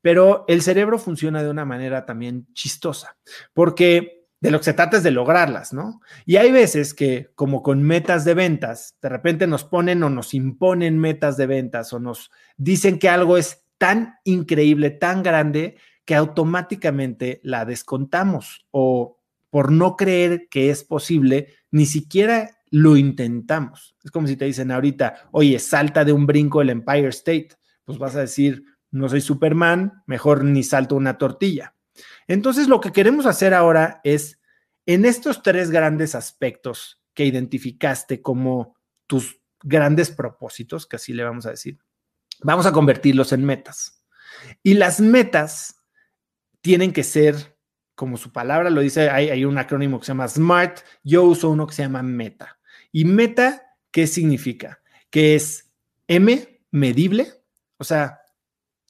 Pero 0.00 0.44
el 0.48 0.62
cerebro 0.62 0.98
funciona 0.98 1.42
de 1.42 1.50
una 1.50 1.64
manera 1.64 2.06
también 2.06 2.46
chistosa, 2.52 3.16
porque 3.52 4.26
de 4.40 4.50
lo 4.50 4.58
que 4.58 4.64
se 4.64 4.72
trata 4.72 4.96
es 4.96 5.02
de 5.02 5.10
lograrlas, 5.10 5.72
¿no? 5.72 6.00
Y 6.24 6.36
hay 6.36 6.50
veces 6.50 6.94
que, 6.94 7.30
como 7.34 7.62
con 7.62 7.82
metas 7.82 8.24
de 8.24 8.34
ventas, 8.34 8.96
de 9.02 9.10
repente 9.10 9.46
nos 9.46 9.64
ponen 9.64 10.02
o 10.02 10.08
nos 10.08 10.32
imponen 10.32 10.98
metas 10.98 11.36
de 11.36 11.46
ventas 11.46 11.92
o 11.92 12.00
nos 12.00 12.30
dicen 12.56 12.98
que 12.98 13.10
algo 13.10 13.36
es 13.36 13.64
tan 13.76 14.14
increíble, 14.24 14.90
tan 14.90 15.22
grande, 15.22 15.76
que 16.04 16.14
automáticamente 16.14 17.40
la 17.44 17.64
descontamos 17.64 18.66
o 18.70 19.18
por 19.50 19.70
no 19.70 19.96
creer 19.96 20.48
que 20.48 20.70
es 20.70 20.84
posible, 20.84 21.54
ni 21.70 21.86
siquiera 21.86 22.50
lo 22.70 22.96
intentamos. 22.96 23.96
Es 24.02 24.10
como 24.10 24.26
si 24.26 24.36
te 24.36 24.44
dicen 24.44 24.70
ahorita, 24.70 25.28
oye, 25.32 25.58
salta 25.58 26.04
de 26.04 26.12
un 26.12 26.26
brinco 26.26 26.62
el 26.62 26.70
Empire 26.70 27.08
State. 27.08 27.50
Pues 27.84 27.98
vas 27.98 28.16
a 28.16 28.20
decir, 28.20 28.64
no 28.90 29.08
soy 29.08 29.20
Superman, 29.20 30.02
mejor 30.06 30.44
ni 30.44 30.62
salto 30.62 30.96
una 30.96 31.18
tortilla. 31.18 31.74
Entonces, 32.26 32.68
lo 32.68 32.80
que 32.80 32.92
queremos 32.92 33.26
hacer 33.26 33.54
ahora 33.54 34.00
es, 34.04 34.40
en 34.86 35.04
estos 35.04 35.42
tres 35.42 35.70
grandes 35.70 36.14
aspectos 36.14 37.02
que 37.14 37.24
identificaste 37.24 38.22
como 38.22 38.76
tus 39.06 39.40
grandes 39.62 40.10
propósitos, 40.10 40.86
que 40.86 40.96
así 40.96 41.12
le 41.12 41.24
vamos 41.24 41.46
a 41.46 41.50
decir, 41.50 41.78
Vamos 42.42 42.66
a 42.66 42.72
convertirlos 42.72 43.32
en 43.32 43.44
metas. 43.44 44.02
Y 44.62 44.74
las 44.74 45.00
metas 45.00 45.82
tienen 46.60 46.92
que 46.92 47.04
ser, 47.04 47.58
como 47.94 48.16
su 48.16 48.32
palabra 48.32 48.70
lo 48.70 48.80
dice, 48.80 49.10
hay, 49.10 49.44
un 49.44 49.58
acrónimo 49.58 49.98
que 49.98 50.06
se 50.06 50.12
llama 50.12 50.28
SMART, 50.28 50.80
yo 51.02 51.24
uso 51.24 51.50
uno 51.50 51.66
que 51.66 51.74
se 51.74 51.82
llama 51.82 52.02
META. 52.02 52.58
¿Y 52.92 53.04
META 53.04 53.76
qué 53.90 54.06
significa? 54.06 54.80
Que 55.10 55.34
es 55.34 55.70
M, 56.08 56.62
medible, 56.70 57.28
o 57.76 57.84
sea, 57.84 58.19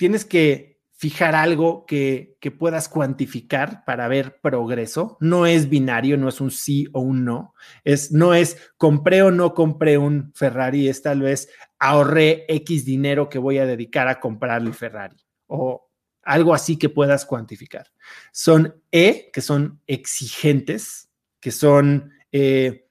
tienes 0.01 0.25
que 0.25 0.81
fijar 0.93 1.35
algo 1.35 1.85
que, 1.85 2.39
puedas 2.59 2.89
cuantificar 2.89 3.85
para 3.85 4.09
ver 4.09 4.41
progreso. 4.41 5.19
No 5.21 5.45
es 5.45 5.69
binario, 5.69 6.17
no 6.17 6.27
es 6.27 6.41
un 6.41 6.51
sí 6.51 6.89
o 6.95 7.01
un 7.01 7.27
no. 7.27 7.53
Es, 7.85 8.11
no 8.11 8.33
es 8.33 8.57
compré 8.79 9.21
o 9.21 9.31
no 9.31 9.53
compré 9.53 9.99
un 9.99 10.33
Ferrari, 10.35 10.89
es 10.89 11.03
tal 11.03 11.21
vez 11.21 11.51
ahorré 11.79 12.47
X 12.49 12.87
dinero 12.87 13.29
que 13.29 13.39
voy 13.39 13.59
a 13.59 13.67
dedicar 13.67 14.09
a 14.09 14.21
comprar 14.21 14.63
el 14.63 14.73
Ferrari 14.73 15.19
o 15.49 15.91
algo 16.23 16.55
así 16.55 16.79
que 16.79 16.89
puedas 16.89 17.27
cuantificar. 17.27 17.89
Son 18.33 18.83
E, 18.91 19.29
que 19.35 19.43
son 19.43 19.83
exigentes, 19.87 21.11
que 21.41 21.51
son, 21.51 22.11
eh, 22.33 22.89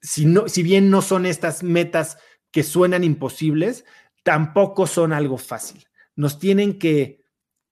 si, 0.00 0.24
no, 0.24 0.48
si 0.48 0.64
bien 0.64 0.90
no 0.90 1.02
son 1.02 1.24
estas 1.24 1.62
metas 1.62 2.18
que 2.50 2.64
suenan 2.64 3.04
imposibles, 3.04 3.84
tampoco 4.24 4.88
son 4.88 5.12
algo 5.12 5.38
fácil 5.38 5.86
nos 6.16 6.38
tienen 6.38 6.78
que, 6.78 7.20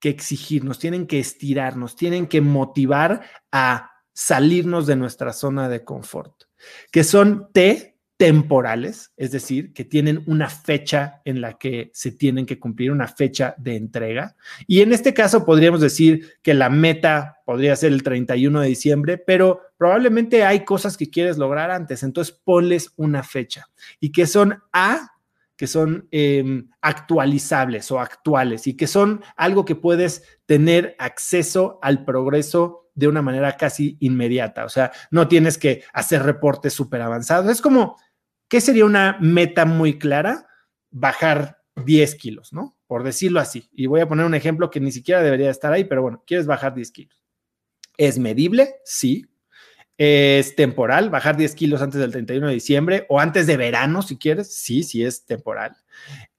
exigir, 0.01 0.63
nos 0.63 0.79
tienen 0.79 1.07
que 1.07 1.19
estirar, 1.19 1.75
nos 1.75 1.95
tienen 1.95 2.27
que 2.27 2.41
motivar 2.41 3.21
a 3.51 3.91
salirnos 4.13 4.87
de 4.87 4.95
nuestra 4.95 5.33
zona 5.33 5.69
de 5.69 5.83
confort, 5.83 6.43
que 6.91 7.03
son 7.03 7.49
T, 7.53 7.99
temporales, 8.19 9.13
es 9.15 9.31
decir, 9.31 9.71
que 9.71 9.85
tienen 9.85 10.23
una 10.27 10.49
fecha 10.49 11.21
en 11.23 11.39
la 11.39 11.57
que 11.57 11.89
se 11.93 12.11
tienen 12.11 12.45
que 12.45 12.59
cumplir, 12.59 12.91
una 12.91 13.07
fecha 13.07 13.55
de 13.57 13.77
entrega. 13.77 14.35
Y 14.67 14.81
en 14.81 14.91
este 14.91 15.13
caso 15.13 15.45
podríamos 15.45 15.79
decir 15.79 16.33
que 16.41 16.53
la 16.53 16.69
meta 16.69 17.37
podría 17.45 17.77
ser 17.77 17.93
el 17.93 18.03
31 18.03 18.59
de 18.59 18.67
diciembre, 18.67 19.17
pero 19.17 19.61
probablemente 19.77 20.43
hay 20.43 20.65
cosas 20.65 20.97
que 20.97 21.09
quieres 21.09 21.37
lograr 21.37 21.71
antes, 21.71 22.03
entonces 22.03 22.37
ponles 22.43 22.91
una 22.97 23.23
fecha 23.23 23.69
y 24.01 24.11
que 24.11 24.27
son 24.27 24.61
A, 24.73 25.13
que 25.59 25.67
son 25.67 26.07
em, 26.11 26.69
actualizables 26.79 27.91
o 27.91 27.99
actuales 27.99 28.65
y 28.65 28.77
que 28.77 28.87
son 28.87 29.21
algo 29.35 29.65
que 29.65 29.75
puedes 29.75 30.23
tener 30.45 30.95
acceso 30.99 31.79
al 31.81 32.05
progreso 32.05 32.89
de 32.95 33.09
una 33.09 33.21
manera 33.21 33.57
casi 33.57 33.97
inmediata. 33.99 34.63
O 34.63 34.69
sea, 34.69 34.93
no 35.11 35.27
tienes 35.27 35.57
que 35.57 35.83
hacer 35.91 36.23
reportes 36.23 36.71
súper 36.71 37.01
avanzados. 37.01 37.51
Es 37.51 37.61
como 37.61 37.97
¿Qué 38.49 38.61
sería 38.61 38.83
una 38.83 39.15
meta 39.21 39.65
muy 39.65 39.99
clara? 39.99 40.47
Bajar 40.89 41.61
10 41.85 42.15
kilos, 42.15 42.51
¿no? 42.51 42.75
Por 42.87 43.03
decirlo 43.03 43.39
así. 43.39 43.69
Y 43.71 43.85
voy 43.85 44.01
a 44.01 44.07
poner 44.07 44.25
un 44.25 44.33
ejemplo 44.33 44.71
que 44.71 44.79
ni 44.79 44.91
siquiera 44.91 45.21
debería 45.21 45.51
estar 45.51 45.71
ahí, 45.71 45.83
pero 45.83 46.01
bueno, 46.01 46.23
quieres 46.25 46.47
bajar 46.47 46.73
10 46.73 46.91
kilos. 46.91 47.23
¿Es 47.95 48.17
medible? 48.17 48.77
Sí. 48.85 49.27
¿Es 49.99 50.55
temporal? 50.55 51.11
¿Bajar 51.11 51.37
10 51.37 51.53
kilos 51.53 51.81
antes 51.81 51.99
del 51.99 52.11
31 52.11 52.47
de 52.47 52.53
diciembre 52.53 53.05
o 53.09 53.19
antes 53.19 53.45
de 53.45 53.57
verano, 53.57 54.01
si 54.01 54.17
quieres? 54.17 54.51
Sí, 54.51 54.81
sí 54.81 55.03
es 55.03 55.25
temporal. 55.25 55.75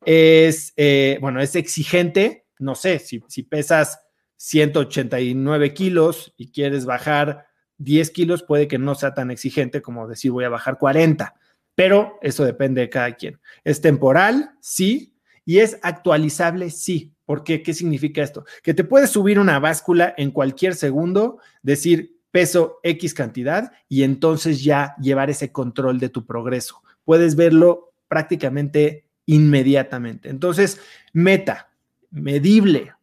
Es, 0.05 0.73
eh, 0.77 1.19
bueno, 1.21 1.41
es 1.41 1.55
exigente. 1.55 2.47
No 2.59 2.75
sé, 2.75 2.99
si, 2.99 3.23
si 3.29 3.45
pesas 3.45 4.01
189 4.37 5.75
kilos 5.75 6.35
y 6.37 6.51
quieres 6.51 6.87
bajar 6.87 7.47
10 7.79 8.11
kilos, 8.11 8.43
puede 8.43 8.67
que 8.67 8.79
no 8.79 8.97
sea 8.97 9.15
tan 9.15 9.31
exigente 9.31 9.81
como 9.81 10.09
decir 10.09 10.33
voy 10.33 10.45
a 10.45 10.49
bajar 10.49 10.79
40 10.79 11.35
pero 11.81 12.19
eso 12.21 12.45
depende 12.45 12.83
de 12.83 12.91
cada 12.91 13.15
quien. 13.15 13.41
¿Es 13.65 13.81
temporal? 13.81 14.51
Sí. 14.61 15.17
¿Y 15.47 15.61
es 15.61 15.79
actualizable? 15.81 16.69
Sí. 16.69 17.15
¿Por 17.25 17.43
qué? 17.43 17.63
¿Qué 17.63 17.73
significa 17.73 18.23
esto? 18.23 18.45
Que 18.63 18.75
te 18.75 18.85
puedes 18.85 19.09
subir 19.09 19.39
una 19.39 19.59
báscula 19.59 20.13
en 20.19 20.31
cualquier 20.31 20.75
segundo, 20.75 21.39
decir 21.63 22.20
peso 22.31 22.79
X 22.83 23.15
cantidad 23.15 23.73
y 23.89 24.03
entonces 24.03 24.63
ya 24.63 24.95
llevar 25.01 25.31
ese 25.31 25.53
control 25.53 25.99
de 25.99 26.09
tu 26.09 26.27
progreso. 26.27 26.83
Puedes 27.05 27.37
verlo 27.37 27.93
prácticamente 28.09 29.07
inmediatamente. 29.27 30.29
Entonces, 30.29 30.81
meta, 31.13 31.71
medible, 32.11 32.95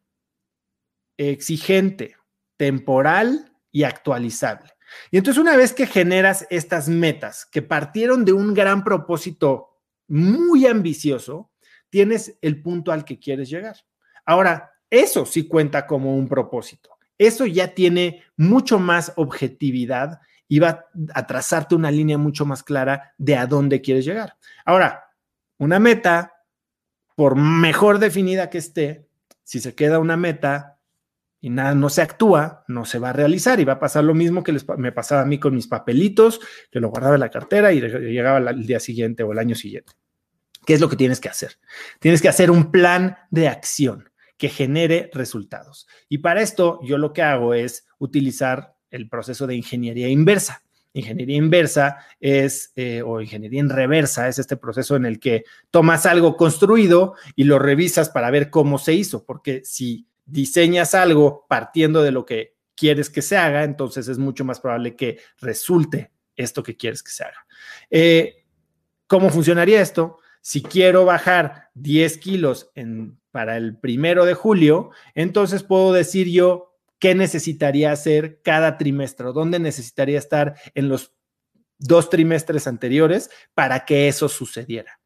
exigente, 1.16 2.16
temporal 2.56 3.52
y 3.70 3.84
actualizable. 3.84 4.70
Y 5.10 5.18
entonces 5.18 5.40
una 5.40 5.56
vez 5.56 5.72
que 5.72 5.86
generas 5.86 6.46
estas 6.50 6.88
metas 6.88 7.46
que 7.46 7.62
partieron 7.62 8.24
de 8.24 8.32
un 8.32 8.54
gran 8.54 8.84
propósito 8.84 9.78
muy 10.06 10.66
ambicioso, 10.66 11.50
tienes 11.90 12.38
el 12.40 12.62
punto 12.62 12.92
al 12.92 13.04
que 13.04 13.18
quieres 13.18 13.50
llegar. 13.50 13.76
Ahora, 14.24 14.72
eso 14.90 15.26
sí 15.26 15.46
cuenta 15.46 15.86
como 15.86 16.16
un 16.16 16.28
propósito. 16.28 16.97
Eso 17.18 17.46
ya 17.46 17.74
tiene 17.74 18.22
mucho 18.36 18.78
más 18.78 19.12
objetividad 19.16 20.20
y 20.46 20.60
va 20.60 20.86
a 21.12 21.26
trazarte 21.26 21.74
una 21.74 21.90
línea 21.90 22.16
mucho 22.16 22.46
más 22.46 22.62
clara 22.62 23.12
de 23.18 23.36
a 23.36 23.46
dónde 23.46 23.82
quieres 23.82 24.04
llegar. 24.04 24.36
Ahora, 24.64 25.04
una 25.58 25.78
meta, 25.78 26.44
por 27.14 27.36
mejor 27.36 27.98
definida 27.98 28.48
que 28.48 28.58
esté, 28.58 29.08
si 29.42 29.60
se 29.60 29.74
queda 29.74 29.98
una 29.98 30.16
meta 30.16 30.78
y 31.40 31.50
nada, 31.50 31.74
no 31.74 31.90
se 31.90 32.02
actúa, 32.02 32.64
no 32.66 32.84
se 32.84 32.98
va 32.98 33.10
a 33.10 33.12
realizar 33.12 33.60
y 33.60 33.64
va 33.64 33.74
a 33.74 33.78
pasar 33.78 34.04
lo 34.04 34.14
mismo 34.14 34.42
que 34.42 34.56
me 34.78 34.92
pasaba 34.92 35.22
a 35.22 35.26
mí 35.26 35.38
con 35.38 35.54
mis 35.54 35.66
papelitos, 35.66 36.40
que 36.70 36.80
lo 36.80 36.88
guardaba 36.88 37.14
en 37.14 37.20
la 37.20 37.30
cartera 37.30 37.72
y 37.72 37.80
llegaba 37.80 38.50
el 38.50 38.66
día 38.66 38.80
siguiente 38.80 39.22
o 39.22 39.32
el 39.32 39.38
año 39.38 39.54
siguiente. 39.54 39.92
¿Qué 40.64 40.74
es 40.74 40.80
lo 40.80 40.88
que 40.88 40.96
tienes 40.96 41.20
que 41.20 41.28
hacer? 41.28 41.58
Tienes 42.00 42.20
que 42.22 42.28
hacer 42.28 42.50
un 42.50 42.70
plan 42.70 43.16
de 43.30 43.48
acción 43.48 44.10
que 44.38 44.48
genere 44.48 45.10
resultados. 45.12 45.86
Y 46.08 46.18
para 46.18 46.40
esto 46.40 46.80
yo 46.82 46.96
lo 46.96 47.12
que 47.12 47.22
hago 47.22 47.52
es 47.54 47.86
utilizar 47.98 48.76
el 48.90 49.08
proceso 49.08 49.46
de 49.46 49.56
ingeniería 49.56 50.08
inversa. 50.08 50.62
Ingeniería 50.94 51.36
inversa 51.36 51.98
es, 52.18 52.72
eh, 52.74 53.02
o 53.04 53.20
ingeniería 53.20 53.60
en 53.60 53.68
reversa, 53.68 54.28
es 54.28 54.38
este 54.38 54.56
proceso 54.56 54.96
en 54.96 55.04
el 55.04 55.20
que 55.20 55.44
tomas 55.70 56.06
algo 56.06 56.36
construido 56.36 57.14
y 57.36 57.44
lo 57.44 57.58
revisas 57.58 58.08
para 58.08 58.30
ver 58.30 58.48
cómo 58.48 58.78
se 58.78 58.94
hizo, 58.94 59.24
porque 59.24 59.62
si 59.64 60.06
diseñas 60.24 60.94
algo 60.94 61.46
partiendo 61.48 62.02
de 62.02 62.12
lo 62.12 62.24
que 62.24 62.56
quieres 62.74 63.10
que 63.10 63.22
se 63.22 63.36
haga, 63.36 63.64
entonces 63.64 64.08
es 64.08 64.18
mucho 64.18 64.44
más 64.44 64.60
probable 64.60 64.96
que 64.96 65.18
resulte 65.38 66.12
esto 66.36 66.62
que 66.62 66.76
quieres 66.76 67.02
que 67.02 67.10
se 67.10 67.24
haga. 67.24 67.46
Eh, 67.90 68.44
¿Cómo 69.06 69.30
funcionaría 69.30 69.80
esto? 69.80 70.18
Si 70.48 70.62
quiero 70.62 71.04
bajar 71.04 71.68
10 71.74 72.16
kilos 72.16 72.70
para 73.30 73.58
el 73.58 73.76
primero 73.76 74.24
de 74.24 74.32
julio, 74.32 74.92
entonces 75.14 75.62
puedo 75.62 75.92
decir 75.92 76.26
yo 76.30 76.74
qué 76.98 77.14
necesitaría 77.14 77.92
hacer 77.92 78.40
cada 78.42 78.78
trimestre, 78.78 79.26
dónde 79.34 79.58
necesitaría 79.58 80.18
estar 80.18 80.54
en 80.74 80.88
los 80.88 81.12
dos 81.78 82.08
trimestres 82.08 82.66
anteriores 82.66 83.28
para 83.52 83.84
que 83.84 84.08
eso 84.08 84.30
sucediera 84.30 84.98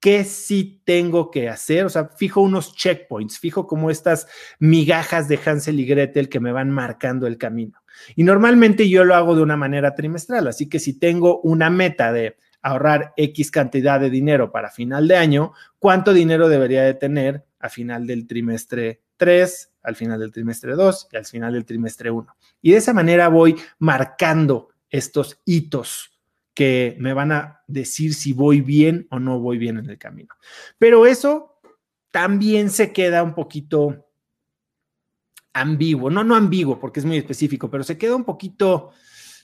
qué 0.00 0.24
sí 0.24 0.82
tengo 0.84 1.30
que 1.30 1.50
hacer, 1.50 1.84
o 1.84 1.90
sea, 1.90 2.08
fijo 2.08 2.40
unos 2.40 2.74
checkpoints, 2.74 3.38
fijo 3.38 3.66
como 3.66 3.90
estas 3.90 4.26
migajas 4.58 5.28
de 5.28 5.38
Hansel 5.44 5.78
y 5.78 5.84
Gretel 5.84 6.30
que 6.30 6.40
me 6.40 6.52
van 6.52 6.70
marcando 6.70 7.26
el 7.26 7.36
camino. 7.36 7.82
Y 8.16 8.22
normalmente 8.22 8.88
yo 8.88 9.04
lo 9.04 9.14
hago 9.14 9.36
de 9.36 9.42
una 9.42 9.58
manera 9.58 9.94
trimestral, 9.94 10.46
así 10.48 10.70
que 10.70 10.78
si 10.78 10.98
tengo 10.98 11.42
una 11.42 11.68
meta 11.68 12.14
de 12.14 12.38
ahorrar 12.62 13.12
X 13.16 13.50
cantidad 13.50 14.00
de 14.00 14.10
dinero 14.10 14.50
para 14.50 14.70
final 14.70 15.08
de 15.08 15.16
año, 15.16 15.52
¿cuánto 15.78 16.12
dinero 16.12 16.48
debería 16.48 16.82
de 16.82 16.94
tener 16.94 17.44
a 17.58 17.68
final 17.68 18.06
del 18.06 18.26
trimestre 18.26 19.02
3, 19.16 19.72
al 19.82 19.96
final 19.96 20.20
del 20.20 20.32
trimestre 20.32 20.74
2 20.74 21.08
y 21.12 21.16
al 21.16 21.24
final 21.24 21.52
del 21.52 21.64
trimestre 21.64 22.10
1? 22.10 22.36
Y 22.62 22.72
de 22.72 22.78
esa 22.78 22.92
manera 22.92 23.28
voy 23.28 23.56
marcando 23.78 24.68
estos 24.88 25.40
hitos 25.44 26.10
que 26.54 26.96
me 26.98 27.14
van 27.14 27.32
a 27.32 27.62
decir 27.66 28.14
si 28.14 28.32
voy 28.32 28.60
bien 28.60 29.06
o 29.10 29.18
no 29.18 29.38
voy 29.38 29.56
bien 29.56 29.78
en 29.78 29.88
el 29.88 29.98
camino. 29.98 30.34
Pero 30.78 31.06
eso 31.06 31.60
también 32.10 32.70
se 32.70 32.92
queda 32.92 33.22
un 33.22 33.34
poquito 33.34 34.08
ambiguo, 35.52 36.10
no, 36.10 36.22
no 36.24 36.34
ambiguo 36.34 36.78
porque 36.78 37.00
es 37.00 37.06
muy 37.06 37.16
específico, 37.16 37.70
pero 37.70 37.84
se 37.84 37.98
queda 37.98 38.14
un 38.14 38.24
poquito 38.24 38.90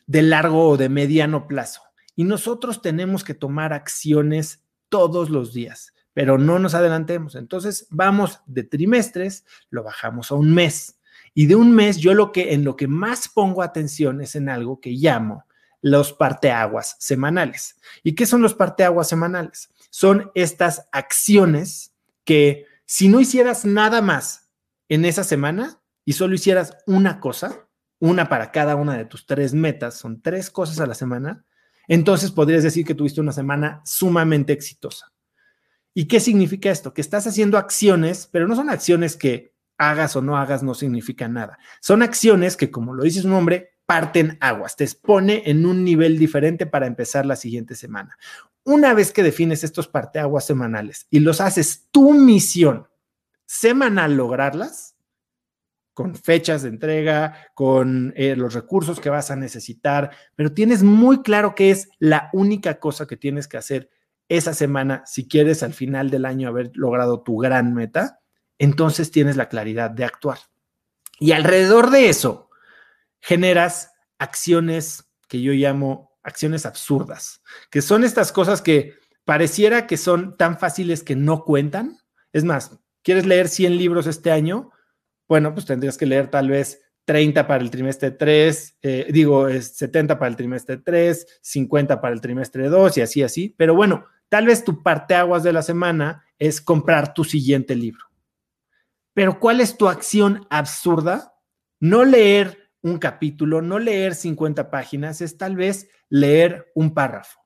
de 0.07 0.23
largo 0.23 0.69
o 0.69 0.77
de 0.77 0.89
mediano 0.89 1.47
plazo. 1.49 1.83
Y 2.17 2.25
nosotros 2.25 2.83
tenemos 2.83 3.23
que 3.23 3.35
tomar 3.35 3.73
acciones 3.73 4.65
todos 4.89 5.31
los 5.31 5.53
días, 5.53 5.93
pero 6.15 6.39
no 6.39 6.59
nos 6.59 6.75
adelantemos. 6.75 7.35
Entonces 7.35 7.87
vamos 7.91 8.41
de 8.47 8.65
trimestres, 8.65 9.45
lo 9.71 9.85
bajamos 9.85 10.33
a 10.33 10.35
un 10.35 10.53
mes. 10.53 10.99
Y 11.35 11.47
de 11.47 11.55
un 11.55 11.75
mes 11.75 11.99
yo 11.99 12.15
lo 12.15 12.33
que 12.33 12.55
en 12.55 12.65
lo 12.65 12.75
que 12.75 12.89
más 12.89 13.29
pongo 13.29 13.63
atención 13.63 14.23
es 14.23 14.35
en 14.35 14.49
algo 14.49 14.81
que 14.81 14.91
llamo 14.91 15.45
los 15.83 16.15
parteaguas 16.15 16.97
semanales. 16.99 17.77
¿Y 18.03 18.15
qué 18.15 18.27
son 18.27 18.43
los 18.43 18.55
parteaguas 18.55 19.09
semanales? 19.09 19.71
Son 19.91 20.31
estas 20.35 20.89
acciones 20.93 21.95
que 22.25 22.65
si 22.87 23.09
no 23.09 23.21
hicieras 23.21 23.65
nada 23.65 24.01
más 24.01 24.49
en 24.89 25.05
esa 25.05 25.25
semana 25.25 25.81
y 26.05 26.15
solo 26.15 26.35
hicieras 26.35 26.79
una 26.87 27.21
cosa, 27.21 27.69
una 27.99 28.29
para 28.29 28.53
cada 28.53 28.75
una 28.77 28.97
de 28.97 29.05
tus 29.05 29.27
tres 29.27 29.55
metas, 29.55 29.97
son 29.97 30.23
tres 30.23 30.51
cosas 30.51 30.81
a 30.81 30.87
la 30.87 30.95
semana, 30.95 31.45
entonces 31.88 32.31
podrías 32.31 32.62
decir 32.62 32.85
que 32.85 32.95
tuviste 32.95 33.21
una 33.21 33.33
semana 33.33 33.83
sumamente 33.85 34.52
exitosa. 34.52 35.12
¿Y 35.95 36.07
qué 36.07 36.21
significa 36.21 36.71
esto? 36.71 36.93
Que 36.93 37.00
estás 37.00 37.26
haciendo 37.26 37.57
acciones, 37.57 38.28
pero 38.31 38.47
no 38.47 38.55
son 38.55 38.69
acciones 38.69 39.16
que 39.16 39.55
hagas 39.78 40.16
o 40.16 40.23
no 40.23 40.37
hagas, 40.37 40.62
no 40.62 40.75
significa 40.75 41.28
nada. 41.28 41.59
Son 41.81 42.02
acciones 42.02 42.57
que, 42.57 42.71
como 42.71 42.95
lo 42.95 43.05
dice 43.05 43.23
su 43.23 43.28
nombre, 43.28 43.76
parten 43.87 44.37
aguas, 44.40 44.76
te 44.76 44.85
expone 44.85 45.45
en 45.47 45.64
un 45.64 45.85
nivel 45.85 46.19
diferente 46.19 46.66
para 46.66 46.87
empezar 46.87 47.25
la 47.25 47.37
siguiente 47.37 47.75
semana. 47.75 48.19
Una 48.64 48.95
vez 48.95 49.12
que 49.12 49.23
defines 49.23 49.62
estos 49.62 49.87
parteaguas 49.87 50.45
semanales 50.45 51.07
y 51.09 51.21
los 51.21 51.40
haces 51.40 51.87
tu 51.93 52.12
misión 52.12 52.88
semanal 53.47 54.16
lograrlas, 54.16 54.96
con 55.97 56.15
fechas 56.15 56.61
de 56.61 56.69
entrega, 56.69 57.49
con 57.55 58.12
eh, 58.17 58.37
los 58.37 58.53
recursos 58.53 59.00
que 59.00 59.09
vas 59.09 59.31
a 59.31 59.37
necesitar, 59.37 60.11
pero 60.35 60.53
tienes 60.53 60.83
muy 60.83 61.23
claro 61.23 61.55
que 61.55 61.71
es 61.71 61.88
la 61.99 62.29
única 62.35 62.79
cosa 62.79 63.07
que 63.07 63.17
tienes 63.17 63.49
que 63.49 63.57
hacer 63.57 63.88
esa 64.29 64.53
semana 64.53 65.05
si 65.07 65.26
quieres 65.26 65.62
al 65.62 65.73
final 65.73 66.11
del 66.11 66.26
año 66.26 66.49
haber 66.49 66.71
logrado 66.75 67.23
tu 67.23 67.38
gran 67.38 67.73
meta, 67.73 68.21
entonces 68.59 69.11
tienes 69.11 69.38
la 69.38 69.49
claridad 69.49 69.91
de 69.91 70.05
actuar. 70.05 70.37
Y 71.19 71.33
alrededor 71.33 71.88
de 71.88 72.11
eso, 72.11 72.50
generas 73.23 73.95
acciones 74.19 75.11
que 75.29 75.41
yo 75.41 75.55
llamo 75.55 76.19
acciones 76.23 76.67
absurdas, 76.67 77.41
que 77.71 77.81
son 77.81 78.05
estas 78.05 78.33
cosas 78.33 78.61
que 78.61 78.99
pareciera 79.25 79.87
que 79.87 79.97
son 79.97 80.37
tan 80.37 80.59
fáciles 80.59 81.03
que 81.03 81.17
no 81.17 81.43
cuentan. 81.43 81.97
Es 82.35 82.45
más, 82.45 82.79
¿quieres 83.03 83.25
leer 83.25 83.49
100 83.49 83.79
libros 83.79 84.07
este 84.07 84.31
año? 84.31 84.73
Bueno, 85.28 85.52
pues 85.54 85.66
tendrías 85.66 85.97
que 85.97 86.06
leer 86.06 86.28
tal 86.28 86.49
vez 86.49 86.80
30 87.04 87.47
para 87.47 87.62
el 87.62 87.71
trimestre 87.71 88.11
3, 88.11 88.78
eh, 88.83 89.06
digo, 89.11 89.49
es 89.49 89.76
70 89.76 90.18
para 90.18 90.28
el 90.28 90.37
trimestre 90.37 90.76
3, 90.78 91.40
50 91.40 92.00
para 92.00 92.14
el 92.14 92.21
trimestre 92.21 92.68
2 92.68 92.99
y 92.99 93.00
así, 93.00 93.23
así. 93.23 93.54
Pero 93.56 93.75
bueno, 93.75 94.06
tal 94.28 94.47
vez 94.47 94.64
tu 94.64 94.83
parteaguas 94.83 95.42
de 95.42 95.52
la 95.52 95.62
semana 95.62 96.25
es 96.38 96.61
comprar 96.61 97.14
tu 97.14 97.25
siguiente 97.25 97.75
libro. 97.75 98.04
Pero 99.14 99.40
¿cuál 99.40 99.61
es 99.61 99.78
tu 99.78 99.88
acción 99.88 100.47
absurda? 100.50 101.35
No 101.80 102.04
leer 102.04 102.71
un 102.83 102.99
capítulo, 102.99 103.62
no 103.62 103.78
leer 103.78 104.14
50 104.14 104.71
páginas, 104.71 105.21
es 105.21 105.38
tal 105.38 105.56
vez 105.56 105.88
leer 106.09 106.71
un 106.75 106.92
párrafo. 106.92 107.40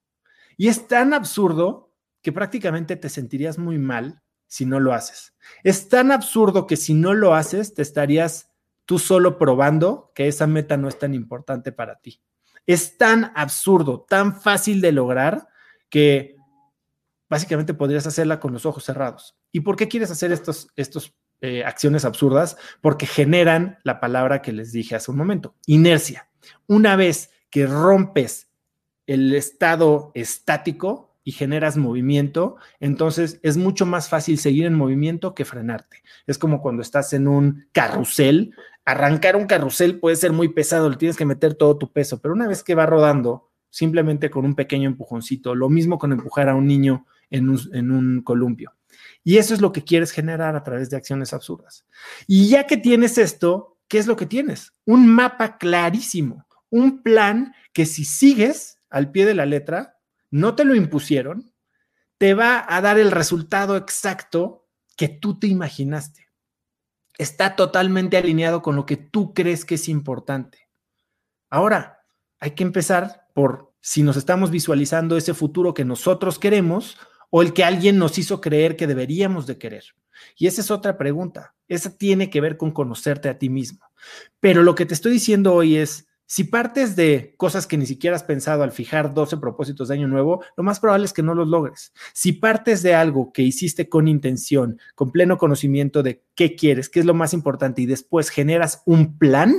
Y 0.56 0.68
es 0.68 0.88
tan 0.88 1.14
absurdo 1.14 1.94
que 2.22 2.32
prácticamente 2.32 2.96
te 2.96 3.08
sentirías 3.08 3.58
muy 3.58 3.78
mal 3.78 4.22
si 4.50 4.66
no 4.66 4.80
lo 4.80 4.92
haces. 4.92 5.32
Es 5.62 5.88
tan 5.88 6.10
absurdo 6.10 6.66
que 6.66 6.76
si 6.76 6.92
no 6.92 7.14
lo 7.14 7.34
haces, 7.34 7.72
te 7.72 7.82
estarías 7.82 8.50
tú 8.84 8.98
solo 8.98 9.38
probando 9.38 10.10
que 10.14 10.26
esa 10.26 10.48
meta 10.48 10.76
no 10.76 10.88
es 10.88 10.98
tan 10.98 11.14
importante 11.14 11.70
para 11.70 12.00
ti. 12.00 12.20
Es 12.66 12.98
tan 12.98 13.30
absurdo, 13.36 14.04
tan 14.08 14.38
fácil 14.40 14.80
de 14.80 14.90
lograr 14.90 15.48
que 15.88 16.36
básicamente 17.28 17.74
podrías 17.74 18.08
hacerla 18.08 18.40
con 18.40 18.52
los 18.52 18.66
ojos 18.66 18.84
cerrados. 18.84 19.36
¿Y 19.52 19.60
por 19.60 19.76
qué 19.76 19.86
quieres 19.86 20.10
hacer 20.10 20.32
estos, 20.32 20.66
estos 20.74 21.14
eh, 21.40 21.64
acciones 21.64 22.04
absurdas? 22.04 22.56
Porque 22.80 23.06
generan 23.06 23.78
la 23.84 24.00
palabra 24.00 24.42
que 24.42 24.52
les 24.52 24.72
dije 24.72 24.96
hace 24.96 25.12
un 25.12 25.16
momento, 25.16 25.54
inercia. 25.66 26.28
Una 26.66 26.96
vez 26.96 27.30
que 27.50 27.66
rompes 27.66 28.48
el 29.06 29.32
estado 29.32 30.10
estático, 30.14 31.09
y 31.22 31.32
generas 31.32 31.76
movimiento, 31.76 32.56
entonces 32.78 33.40
es 33.42 33.56
mucho 33.56 33.86
más 33.86 34.08
fácil 34.08 34.38
seguir 34.38 34.66
en 34.66 34.74
movimiento 34.74 35.34
que 35.34 35.44
frenarte. 35.44 36.02
Es 36.26 36.38
como 36.38 36.60
cuando 36.62 36.82
estás 36.82 37.12
en 37.12 37.28
un 37.28 37.66
carrusel. 37.72 38.54
Arrancar 38.84 39.36
un 39.36 39.46
carrusel 39.46 40.00
puede 40.00 40.16
ser 40.16 40.32
muy 40.32 40.48
pesado, 40.48 40.88
le 40.88 40.96
tienes 40.96 41.16
que 41.16 41.26
meter 41.26 41.54
todo 41.54 41.76
tu 41.76 41.92
peso, 41.92 42.20
pero 42.20 42.34
una 42.34 42.48
vez 42.48 42.64
que 42.64 42.74
va 42.74 42.86
rodando, 42.86 43.50
simplemente 43.68 44.30
con 44.30 44.44
un 44.44 44.54
pequeño 44.54 44.88
empujoncito, 44.88 45.54
lo 45.54 45.68
mismo 45.68 45.98
con 45.98 46.12
empujar 46.12 46.48
a 46.48 46.54
un 46.54 46.66
niño 46.66 47.06
en 47.30 47.48
un, 47.48 47.60
en 47.72 47.90
un 47.90 48.22
columpio. 48.22 48.72
Y 49.22 49.36
eso 49.36 49.54
es 49.54 49.60
lo 49.60 49.72
que 49.72 49.84
quieres 49.84 50.10
generar 50.10 50.56
a 50.56 50.62
través 50.62 50.90
de 50.90 50.96
acciones 50.96 51.32
absurdas. 51.32 51.86
Y 52.26 52.48
ya 52.48 52.66
que 52.66 52.76
tienes 52.76 53.18
esto, 53.18 53.78
¿qué 53.86 53.98
es 53.98 54.06
lo 54.06 54.16
que 54.16 54.26
tienes? 54.26 54.72
Un 54.86 55.06
mapa 55.06 55.58
clarísimo, 55.58 56.46
un 56.70 57.02
plan 57.02 57.54
que 57.72 57.86
si 57.86 58.04
sigues 58.04 58.78
al 58.88 59.10
pie 59.10 59.26
de 59.26 59.34
la 59.34 59.46
letra, 59.46 59.99
no 60.30 60.54
te 60.54 60.64
lo 60.64 60.74
impusieron, 60.74 61.52
te 62.18 62.34
va 62.34 62.64
a 62.68 62.80
dar 62.80 62.98
el 62.98 63.10
resultado 63.10 63.76
exacto 63.76 64.68
que 64.96 65.08
tú 65.08 65.38
te 65.38 65.46
imaginaste. 65.46 66.28
Está 67.18 67.56
totalmente 67.56 68.16
alineado 68.16 68.62
con 68.62 68.76
lo 68.76 68.86
que 68.86 68.96
tú 68.96 69.34
crees 69.34 69.64
que 69.64 69.76
es 69.76 69.88
importante. 69.88 70.68
Ahora, 71.48 72.00
hay 72.38 72.52
que 72.52 72.62
empezar 72.62 73.26
por 73.34 73.72
si 73.80 74.02
nos 74.02 74.16
estamos 74.16 74.50
visualizando 74.50 75.16
ese 75.16 75.34
futuro 75.34 75.74
que 75.74 75.84
nosotros 75.84 76.38
queremos 76.38 76.98
o 77.30 77.42
el 77.42 77.52
que 77.52 77.64
alguien 77.64 77.98
nos 77.98 78.18
hizo 78.18 78.40
creer 78.40 78.76
que 78.76 78.86
deberíamos 78.86 79.46
de 79.46 79.58
querer. 79.58 79.84
Y 80.36 80.46
esa 80.46 80.60
es 80.60 80.70
otra 80.70 80.98
pregunta. 80.98 81.54
Esa 81.68 81.96
tiene 81.96 82.28
que 82.28 82.40
ver 82.40 82.56
con 82.56 82.72
conocerte 82.72 83.28
a 83.28 83.38
ti 83.38 83.48
mismo. 83.48 83.80
Pero 84.40 84.62
lo 84.62 84.74
que 84.74 84.86
te 84.86 84.94
estoy 84.94 85.12
diciendo 85.12 85.54
hoy 85.54 85.76
es, 85.76 86.06
si 86.30 86.44
partes 86.44 86.94
de 86.94 87.34
cosas 87.36 87.66
que 87.66 87.76
ni 87.76 87.86
siquiera 87.86 88.14
has 88.14 88.22
pensado 88.22 88.62
al 88.62 88.70
fijar 88.70 89.14
12 89.14 89.38
propósitos 89.38 89.88
de 89.88 89.94
año 89.94 90.06
nuevo, 90.06 90.44
lo 90.56 90.62
más 90.62 90.78
probable 90.78 91.06
es 91.06 91.12
que 91.12 91.24
no 91.24 91.34
los 91.34 91.48
logres. 91.48 91.92
Si 92.12 92.34
partes 92.34 92.84
de 92.84 92.94
algo 92.94 93.32
que 93.32 93.42
hiciste 93.42 93.88
con 93.88 94.06
intención, 94.06 94.78
con 94.94 95.10
pleno 95.10 95.38
conocimiento 95.38 96.04
de 96.04 96.22
qué 96.36 96.54
quieres, 96.54 96.88
qué 96.88 97.00
es 97.00 97.04
lo 97.04 97.14
más 97.14 97.34
importante 97.34 97.82
y 97.82 97.86
después 97.86 98.28
generas 98.28 98.84
un 98.86 99.18
plan, 99.18 99.56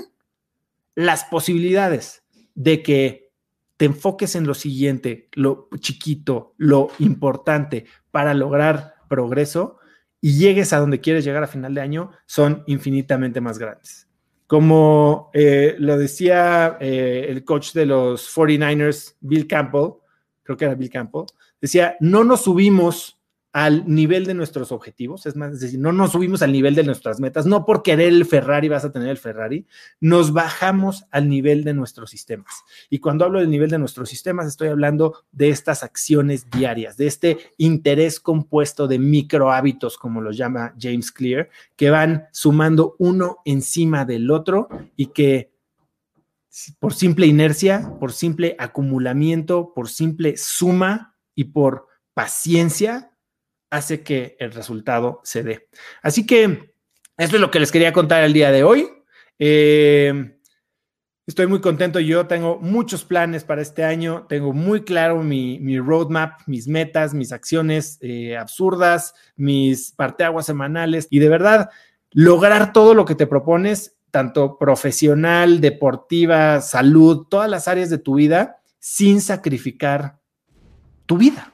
las 0.95 1.25
posibilidades 1.25 2.23
de 2.55 2.81
que 2.81 3.33
te 3.75 3.83
enfoques 3.83 4.35
en 4.35 4.47
lo 4.47 4.53
siguiente, 4.53 5.27
lo 5.33 5.67
chiquito, 5.77 6.53
lo 6.55 6.87
importante 6.99 7.83
para 8.11 8.33
lograr 8.33 8.93
progreso 9.09 9.77
y 10.21 10.37
llegues 10.37 10.71
a 10.71 10.79
donde 10.79 11.01
quieres 11.01 11.25
llegar 11.25 11.43
a 11.43 11.47
final 11.47 11.73
de 11.73 11.81
año 11.81 12.11
son 12.27 12.63
infinitamente 12.65 13.41
más 13.41 13.57
grandes. 13.57 14.07
Como 14.51 15.31
eh, 15.33 15.75
lo 15.79 15.97
decía 15.97 16.75
eh, 16.81 17.25
el 17.29 17.45
coach 17.45 17.71
de 17.71 17.85
los 17.85 18.35
49ers, 18.35 19.15
Bill 19.21 19.47
Campbell, 19.47 19.93
creo 20.43 20.57
que 20.57 20.65
era 20.65 20.75
Bill 20.75 20.89
Campbell, 20.89 21.23
decía, 21.61 21.95
no 22.01 22.25
nos 22.25 22.41
subimos 22.41 23.17
al 23.53 23.83
nivel 23.85 24.25
de 24.25 24.33
nuestros 24.33 24.71
objetivos, 24.71 25.25
es 25.25 25.35
más, 25.35 25.53
es 25.53 25.59
decir, 25.59 25.79
no 25.79 25.91
nos 25.91 26.13
subimos 26.13 26.41
al 26.41 26.53
nivel 26.53 26.73
de 26.73 26.83
nuestras 26.83 27.19
metas, 27.19 27.45
no 27.45 27.65
por 27.65 27.83
querer 27.83 28.07
el 28.07 28.25
Ferrari 28.25 28.69
vas 28.69 28.85
a 28.85 28.93
tener 28.93 29.09
el 29.09 29.17
Ferrari, 29.17 29.65
nos 29.99 30.31
bajamos 30.31 31.03
al 31.11 31.27
nivel 31.27 31.65
de 31.65 31.73
nuestros 31.73 32.09
sistemas. 32.09 32.63
Y 32.89 32.99
cuando 32.99 33.25
hablo 33.25 33.39
del 33.39 33.49
nivel 33.49 33.69
de 33.69 33.77
nuestros 33.77 34.07
sistemas, 34.07 34.47
estoy 34.47 34.69
hablando 34.69 35.25
de 35.33 35.49
estas 35.49 35.83
acciones 35.83 36.49
diarias, 36.49 36.95
de 36.95 37.07
este 37.07 37.37
interés 37.57 38.21
compuesto 38.21 38.87
de 38.87 38.99
micro 38.99 39.51
hábitos, 39.51 39.97
como 39.97 40.21
los 40.21 40.37
llama 40.37 40.73
James 40.79 41.11
Clear, 41.11 41.49
que 41.75 41.89
van 41.89 42.27
sumando 42.31 42.95
uno 42.99 43.39
encima 43.43 44.05
del 44.05 44.31
otro 44.31 44.69
y 44.95 45.07
que 45.07 45.51
por 46.79 46.93
simple 46.93 47.27
inercia, 47.27 47.93
por 47.99 48.13
simple 48.13 48.55
acumulamiento, 48.59 49.73
por 49.73 49.89
simple 49.89 50.37
suma 50.37 51.15
y 51.35 51.45
por 51.45 51.87
paciencia, 52.13 53.10
hace 53.71 54.03
que 54.03 54.35
el 54.39 54.51
resultado 54.51 55.21
se 55.23 55.41
dé. 55.41 55.67
Así 56.03 56.27
que 56.27 56.73
esto 57.17 57.35
es 57.37 57.41
lo 57.41 57.49
que 57.49 57.59
les 57.59 57.71
quería 57.71 57.93
contar 57.93 58.23
el 58.23 58.33
día 58.33 58.51
de 58.51 58.63
hoy. 58.63 58.87
Eh, 59.39 60.37
estoy 61.25 61.47
muy 61.47 61.61
contento. 61.61 61.99
Yo 61.99 62.27
tengo 62.27 62.59
muchos 62.59 63.03
planes 63.03 63.43
para 63.43 63.61
este 63.61 63.83
año. 63.83 64.27
Tengo 64.27 64.53
muy 64.53 64.83
claro 64.83 65.23
mi, 65.23 65.79
roadmap, 65.79 66.41
mis 66.47 66.67
metas, 66.67 67.13
mis 67.13 67.31
acciones 67.31 67.97
eh, 68.01 68.37
absurdas, 68.37 69.15
mis 69.35 69.91
parteaguas 69.93 70.45
semanales 70.45 71.07
y 71.09 71.19
de 71.19 71.29
verdad 71.29 71.69
lograr 72.11 72.73
todo 72.73 72.93
lo 72.93 73.05
que 73.05 73.15
te 73.15 73.25
propones, 73.25 73.95
tanto 74.11 74.57
profesional, 74.57 75.61
deportiva, 75.61 76.59
salud, 76.59 77.25
todas 77.29 77.49
las 77.49 77.69
áreas 77.69 77.89
de 77.89 77.99
tu 77.99 78.15
vida, 78.15 78.61
sin 78.79 79.21
sacrificar 79.21 80.19
tu 81.05 81.17
vida. 81.17 81.53